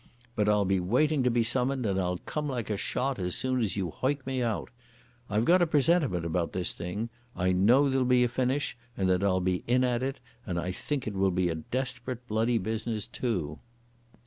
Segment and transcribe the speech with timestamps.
[0.35, 3.61] But I'll be waiting to be summoned, and I'll come like a shot as soon
[3.61, 4.71] as you hoick me out.
[5.29, 7.09] I've got a presentiment about this thing.
[7.35, 10.71] I know there'll be a finish and that I'll be in at it, and I
[10.71, 13.59] think it will be a desperate, bloody business too."